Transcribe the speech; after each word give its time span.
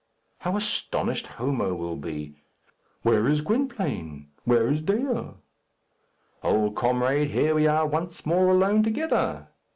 How 0.39 0.57
astonished 0.57 1.27
Homo 1.27 1.75
will 1.75 1.95
be! 1.95 2.33
Where 3.03 3.27
is 3.27 3.41
Gwynplaine? 3.41 4.29
Where 4.45 4.67
is 4.67 4.81
Dea? 4.81 5.33
Old 6.41 6.75
comrade, 6.75 7.27
here 7.29 7.53
we 7.53 7.67
are 7.67 7.85
once 7.85 8.25
more 8.25 8.47
alone 8.49 8.81
together. 8.81 9.49